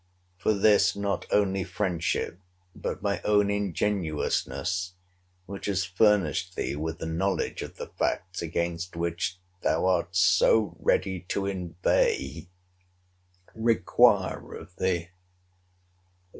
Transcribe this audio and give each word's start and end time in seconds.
For 0.39 0.55
this, 0.55 0.95
not 0.95 1.27
only 1.31 1.63
friendship, 1.63 2.39
but 2.75 3.03
my 3.03 3.21
own 3.21 3.51
ingenuousness, 3.51 4.93
which 5.45 5.67
has 5.67 5.85
furnished 5.85 6.55
thee 6.55 6.75
with 6.75 6.97
the 6.97 7.05
knowledge 7.05 7.61
of 7.61 7.77
the 7.77 7.85
facts 7.85 8.41
against 8.41 8.95
which 8.95 9.37
thou 9.61 9.85
art 9.85 10.15
so 10.15 10.75
ready 10.79 11.19
to 11.29 11.45
inveigh, 11.45 12.49
require 13.53 14.55
of 14.55 14.75
thee. 14.77 15.09